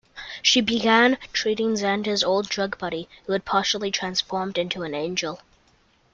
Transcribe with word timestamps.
She 0.41 0.61
began 0.61 1.19
treating 1.31 1.75
Zander's 1.75 2.23
old 2.23 2.49
drug 2.49 2.79
buddy, 2.79 3.07
who 3.27 3.33
had 3.33 3.45
partially 3.45 3.91
transformed 3.91 4.57
into 4.57 4.81
an 4.81 4.95
angel. 4.95 5.41